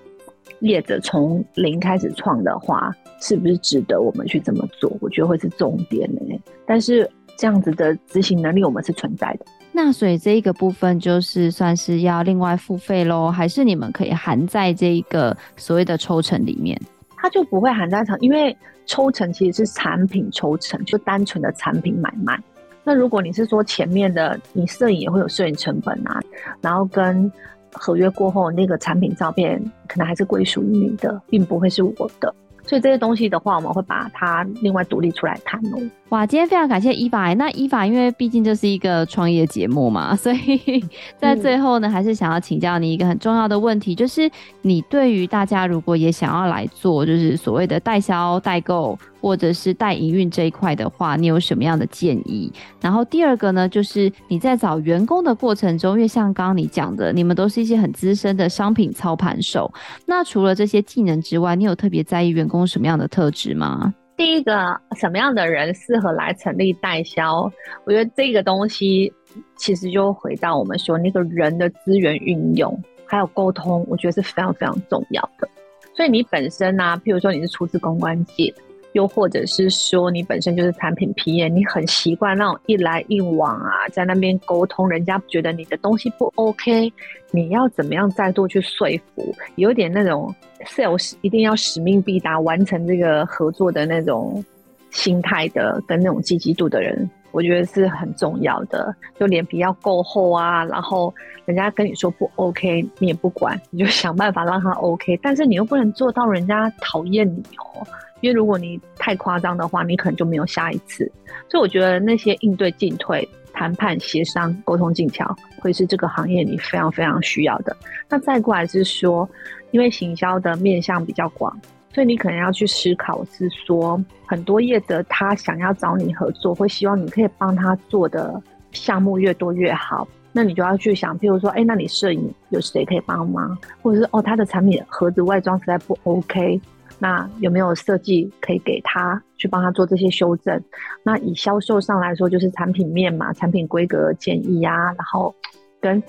[0.60, 4.92] 业者从零开始创的话，是不是值得我们去这么做？
[5.02, 6.22] 我觉得会是重点呢、
[6.66, 9.46] 但是这样子的执行能力，我们是存在的。
[9.74, 16.80] 那所以这一个部分就是算是要另外付费喽，还是你们可以含在这一个所谓的抽成里面？
[17.16, 18.56] 它就不会含在场，因为
[18.86, 22.38] 抽成其实是产品抽成，就单纯的产品买卖。
[22.84, 26.20] 那如果你是说前面的，你摄影也会有摄影成本啊，
[26.62, 27.32] 然后跟
[27.74, 32.34] 合约过后那个产品照片可能还是归属于你的，并不会是我的。
[32.72, 35.78] 所以这些东西的话，我们会把它另外独立出来谈哦。
[36.08, 37.36] 哇，今天非常感谢 Eva。
[37.36, 40.82] 那 Eva 因为毕竟这是一个创业节目嘛， 所以
[41.18, 44.32] 在最后呢，还是想要请教你一个很重要的问题，就是
[44.62, 52.52] 你对于大家如果也想要来做，就是所谓的代销、代购或者是代营运这一块的话，你有什么样的建议？
[52.82, 59.72] 然后第二个呢，就是你在找员工的过程中，因为像刚刚你讲的，你们都是一些很资深的商品操盘手，
[60.08, 63.94] 那除了这些技能之外，你有特别在意员工什么样的特质吗？
[64.18, 67.52] 第一个，什么样的人适合来成立代销？
[67.86, 69.12] 我觉得这个东西
[69.56, 75.48] 其实就回到我们说那个人的资源运用，还有沟通，我觉得是非常非常重要的。
[75.96, 78.54] 所以你本身呢、啊，譬如说你是出自公关界。
[78.94, 86.92] 又或者是说，你本身就是产品 PM，你很习惯那种一来一往啊，在那边沟通，人家觉得你的东西不 OK，
[87.32, 90.34] 你要怎么样再度去说服，有点那种
[90.66, 94.44] sales 一定要使命必达，完成这个合作的那种
[94.90, 98.94] 心态的跟那种积极度的人，我觉得是很重要的。
[99.18, 101.14] 就脸皮要够厚啊，然后
[101.46, 107.88] 人家跟你说不 OK，你也不管，你就想办法让他 OK，但是你又不能做到人家讨厌你哦。
[108.22, 111.12] 因为如果你太夸张的话，你可能就没有下一次。
[111.50, 117.76] 所以我觉得那些应对进退、谈判、协商、沟通技巧，会是这个行业里非常非常需要的。
[118.08, 119.30] 那再过来是说，
[119.72, 121.56] 因为行销的面向比较广，
[121.94, 130.08] 所以你可能要去思考是说，很多业者他想要找你合作，会希望你可以帮他做的项目越多越好。
[130.34, 133.58] 那你就要去想，譬如说，哎，那你摄影有谁可以帮忙？
[133.82, 136.62] 或者是哦，他的产品盒子外装实在不 OK。
[137.04, 140.64] 那有没有设计可以给他去帮他做这些修正？
[141.02, 145.34] 那以销售上来说，就是产品面嘛，产品规格建议啊，然后
[145.80, 146.02] 跟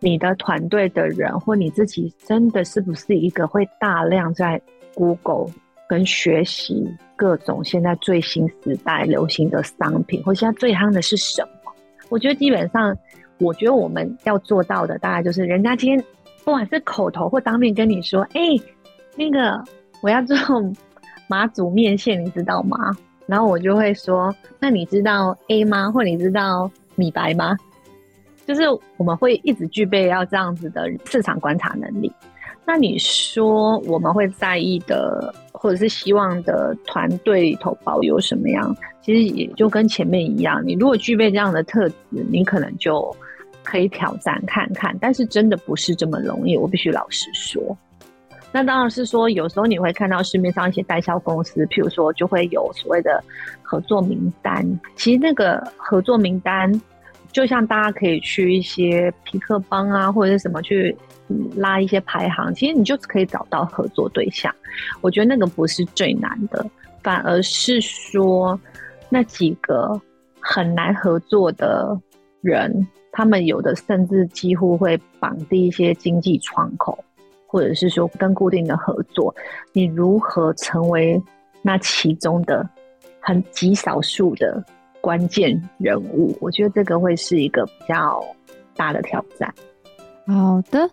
[0.00, 4.60] 你的团队的人或你自己真的是不是一个会大量在
[4.96, 5.46] Google
[5.88, 11.72] 跟学习各种现在最新时代流行的商品，或现在最夯的是什么？
[12.08, 12.96] 我觉得基本上，
[13.38, 16.04] 我觉得我们要做到的，大概就是人家今天
[16.44, 18.40] 不管是口头或当面跟你说，哎，
[19.16, 19.62] 那个。
[20.02, 20.36] 我要做
[21.28, 22.76] 马祖面线，你知道吗？
[23.26, 25.90] 然后我就会说，那你知道 A 吗？
[25.90, 27.56] 或你知道米白吗？
[28.44, 28.62] 就是
[28.96, 32.12] 我们会一直具备要这样子的市场观察能力。
[32.64, 38.76] 那你说我们会在意的，或者是希望的团队里头保有什么样？
[39.00, 43.14] 其实也就跟前面一样，你如果具备这样的特质，你可能就
[43.62, 44.94] 可以挑战看看。
[45.00, 47.76] 但是真的不是这么容易，我必须老实说。
[48.52, 53.22] 那当然是说，有时候你会看到市面上一些代销公司，譬如说就会有所谓的
[53.62, 54.62] 合作名单。
[54.94, 56.70] 其实那个合作名单，
[57.32, 60.94] 就像大家可以去一些皮克邦啊，或者是什么去
[61.56, 64.54] 拉一些排行，其实你就可以找到合作对象。
[65.00, 66.64] 我觉得那个不是最难的，
[67.02, 68.60] 反而是说
[69.08, 69.98] 那几个
[70.40, 71.98] 很难合作的
[72.42, 77.02] 人，他们有的甚至几乎会绑定一些经济窗口。
[77.52, 79.34] 或者是说跟固定的合作，
[79.74, 81.22] 你如何成为
[81.60, 82.66] 那其中的
[83.20, 84.64] 很极少数的
[85.02, 86.34] 关键人物？
[86.40, 88.24] 我觉得这个会是一个比较
[88.74, 89.52] 大的挑战。
[90.26, 90.88] 好的。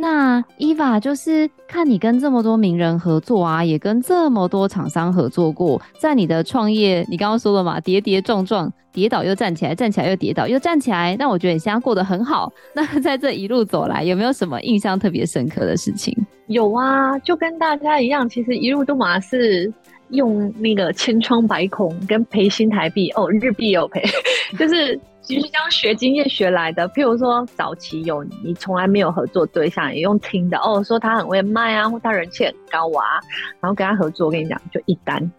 [0.00, 11.16] 那 Eva 就是看你跟这么多名人合作啊，也跟这么多厂商合作过，在你的创业，你刚刚说了嘛，跌跌撞撞，跌倒又站起来，站起来又跌倒又站起来。
[11.18, 12.52] 那我觉得你现在过得很好。
[12.72, 16.16] 那在这一路走来，有没有什么印象特别深刻的事情？
[16.46, 19.72] 有啊，就跟大家一样，其实一路都嘛是
[20.10, 24.00] 用那个千疮百孔跟赔新台币哦，日币有赔，
[24.56, 24.98] 就是。
[25.28, 33.20] 其实将学经验学来的，譬如说早期有你从来没有合作对象，也用听的哦，说他很会卖啊，或他人气很高啊，
[33.60, 35.30] 然后跟他合作，我跟你讲，就一单，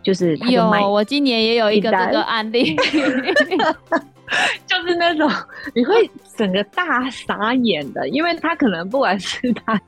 [0.00, 2.76] 就是他有，我今年也有一个这个案例
[4.64, 5.28] 就是那种
[5.74, 9.80] 你会整个大傻眼的，因为他可能不管是他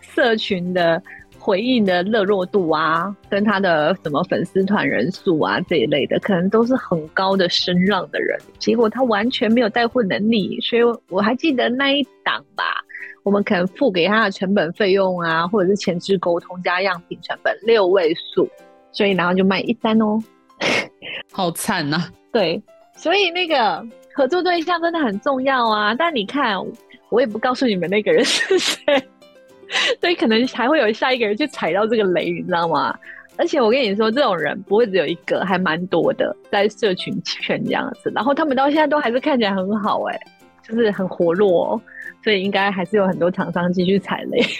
[0.00, 1.02] 社群的。
[1.44, 8.40] 回应的热络度啊，跟他的什么粉丝团人数啊这一类的，可能都是很高的声浪的人。
[8.58, 12.64] 结果他完全没有带货能力，所以我还记得那一档吧，
[13.24, 18.48] 我们可能付给他的成本费用啊，或者是前置沟通加样品成本六位数，
[18.90, 20.18] 所以然后就卖一单哦，
[21.30, 22.08] 好惨呐、啊。
[22.32, 22.62] 对，
[22.96, 25.94] 所以那个合作对象真的很重要啊。
[25.94, 26.56] 但你看，
[27.10, 28.82] 我也不告诉你们那个人是谁。
[30.00, 32.96] 所以可能还会有下一个人去踩到这个雷，你知道吗？
[33.36, 38.12] 而且我跟你说，这种人不会只有一个，还蛮多的，在社群圈这样子。
[38.14, 40.20] 然后他们到现在都还是看起来很好，欸，哎，
[40.62, 41.80] 就是很活络，
[42.22, 44.40] 所以应该还是有很多厂商继续踩雷。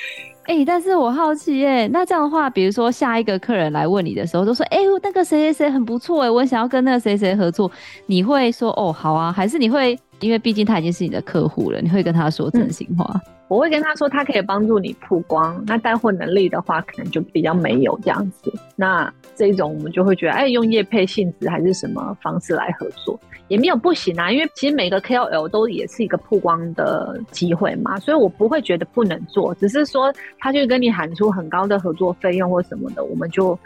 [0.47, 7.71] 哎、但是我好奇，哎，那这样的话，比如说下一个客人来问你的时候，都说，哎、欸，那个谁谁谁很不错，哎，我想要跟那个谁谁合作，
[8.07, 13.05] 你会说，哦，好啊，还是你会，因为毕竟他已经是你的客户了，你会跟他说真心话？
[13.15, 15.63] 嗯我会跟他说，他可以帮助你曝光。
[15.67, 18.51] 那带货能力的话，可能就比较没有这样子。
[18.75, 24.33] 那这种我们就会觉得，哎，用业配性质还是什么方式来合作，也没有不行啊。
[24.33, 29.55] 因为其实每个 KOL 都也是一个曝光的机会嘛，所以我不会觉得不能做。
[29.57, 33.57] 只是说他就跟你喊出很高的合作费用或什么的，我们就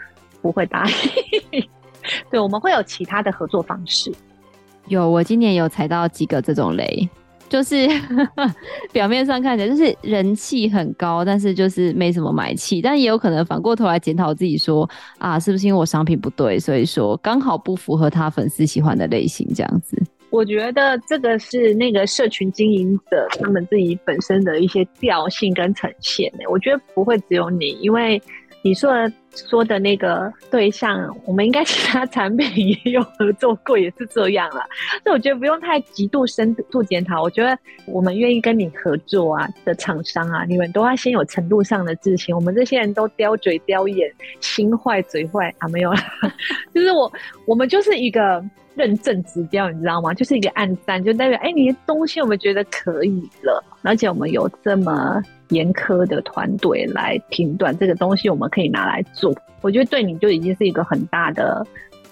[0.41, 0.85] 不会答
[1.51, 1.63] 应。
[2.29, 4.11] 对，我们会有其他的合作方式。
[4.89, 7.07] 有，我今年有踩到几个这种雷。
[7.47, 7.87] 就是
[8.93, 14.87] 表面上看起来就是人气很高，但是就是没什么买气，但也有可能反过头来检讨自己说
[15.17, 19.99] 啊，是不是因为我商品不对，所以说刚好不符合他粉丝喜欢的类型这样子。
[20.29, 26.31] 我觉得这个是那个社群经营者他们自己本身的一些调性跟呈现。
[26.51, 28.21] 我觉得不会只有你，因为。
[28.61, 34.61] 你说的说的那个对象，我们应该其他产品也有合作过，也是这样了。
[35.03, 37.21] 所以我觉得不用太极度深度检讨。
[37.21, 42.35] 我觉得我们愿意跟你合作啊的厂商啊，你们都要先有程度上的自信。
[42.35, 46.03] 我们这些人都刁嘴刁眼，心坏嘴坏啊，没有啦，
[46.73, 47.11] 就是我
[47.45, 48.43] 我们就是一个
[48.75, 50.13] 认证指标，你知道吗？
[50.13, 55.23] 就是一个暗赞，就代表哎、你的东西我们觉得可以了，而且我们有这么。
[55.49, 59.33] 严苛的团队来评断这个东西，我们可以拿来做。
[59.61, 61.65] 我觉得对你就已经是一个很大的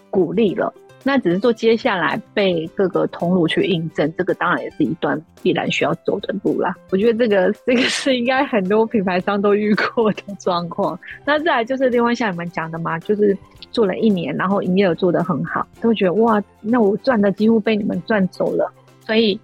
[0.09, 0.73] 鼓励了。
[1.03, 6.75] 那只是说接下来被各个通路去印证，这个当然也是一段必然需要走的路啦。
[6.89, 10.99] 我觉得这个这个是应该很多品牌商都遇过的状况。
[11.23, 13.37] 那再来就是另外像你们讲的嘛，就是
[13.71, 18.69] 做了一年，然后营业额做得很好，都觉得哇，那我赚的几乎被你们赚走了，
[19.05, 19.39] 所以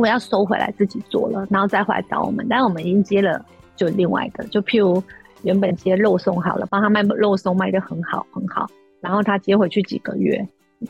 [0.00, 2.46] 我要收回来自己做了，然后再回来找我们。
[2.48, 3.44] 但我们已经接了，
[3.76, 5.02] 就另外一个，就譬如
[5.42, 8.66] 原本接肉松好了，帮他卖肉松卖得很好很好，
[9.00, 10.46] 然后他接回去几个月。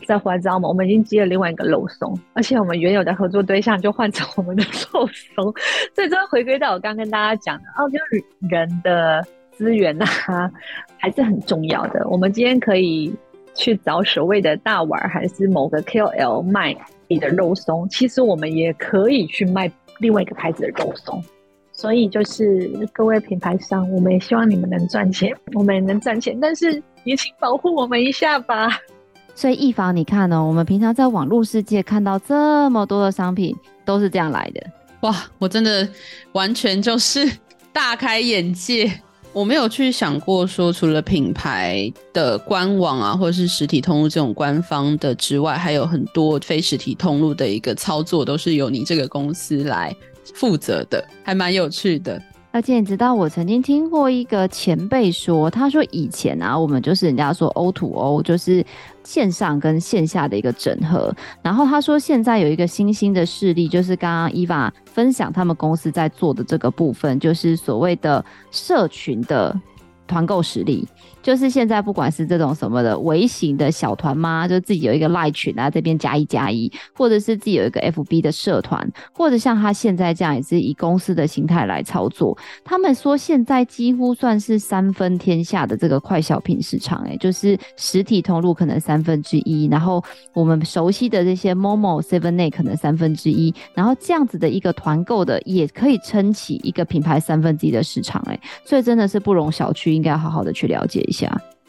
[0.07, 0.67] 再回来找我们？
[0.67, 5.53] 我们已经接了另外一个肉松，而且我们原有的合作对象就换成我们的肉松，
[5.93, 10.51] 所以这回归到我刚跟大家讲的哦，就是人的资源呐、啊，
[10.97, 12.07] 还是很重要的。
[12.09, 13.13] 我们今天可以
[13.53, 16.75] 去找所谓的大碗，还是某个 KOL 卖
[17.13, 21.23] 你的肉松，其实我们也可以去卖另外一个牌子的肉松。
[21.71, 28.69] 所以就是各位品牌商，我们也希望你们能赚钱，我们也能赚钱，但是也请保护我们一下吧。
[29.33, 34.63] 所以，易房，你看哦，我们平常在网络世界看到这么多的商品，都是这样来的。
[35.01, 35.89] 哇，我真的
[36.33, 37.27] 完全就是
[37.71, 38.91] 大开眼界。
[39.33, 49.95] 我没有去想过说，除了品牌的官网啊，或者是实体通路这种官方的之外，还有很多非实体通路的一个操作，都是由你这个公司来
[50.35, 52.21] 负责的，还蛮有趣的。
[52.51, 58.63] 而且你知道，我曾经听过一个前辈说，他说以前啊，我们就是人家说 O to O，就是
[59.03, 61.13] 线上跟线下的一个整合。
[61.41, 69.59] 然后他说，现在有一个新兴的势力，就是刚刚伊娃分享他们公司在做的这个部分，就是所谓的社群的
[70.07, 70.87] 团购实力。
[71.23, 74.45] 就是现在，不管是这种什么的微型的小团吗？
[74.45, 82.37] 就自己有一个赖群啊，这边加一加一，或者是自己有一个 FB 的社团，或者像他现在这样，也是以公司的形态来操作。
[82.65, 90.03] 他们说现在几乎算是三分天下的这个快消品市场，欸，诶，就是实体通路可能三分之一，然后
[90.33, 101.01] 我们熟悉的这些 Momo、Seven A 可能三分之一，然后这样子的一个团购的也可以撑起一个品牌三分之一的市场，欸，诶，所以真的是不容小觑，应该好好的去了解。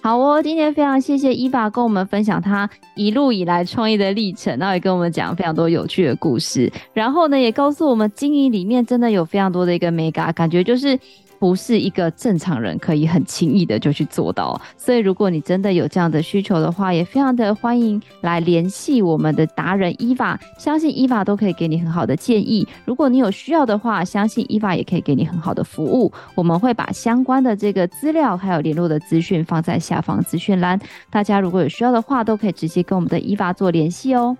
[0.01, 10.99] 好哦，今天非常谢谢伊娃跟我们分享他一路以来创业的历程，然后也跟我们讲非常多有趣的故事，然后呢，也告诉我们经营里面真的有非常多的一个美感，感觉就是。
[11.45, 22.67] 不是一个正常人可以很轻易的就去做到，所以如果你真的有这样的需求的话，也非常的欢迎来联系我们的达人伊娃，相信伊娃都可以给你很好的建议。
[22.87, 26.11] 如果你有需要的话，相信伊娃也可以给你很好的服务。
[26.35, 30.81] 我们会把相关的这个资料还有联络的资讯放在下方资讯栏，
[31.11, 34.35] 大家如果有需要的话，都可以直接跟我们的伊娃做联系哦。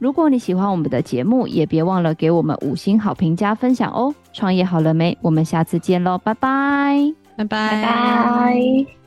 [0.00, 4.12] 如果你喜欢我们的节目，也别忘了给我们五星好评加分享哦！
[4.32, 5.16] 创业好了没？
[5.20, 6.96] 我们下次见喽，拜拜，
[7.36, 8.99] 拜拜，拜拜。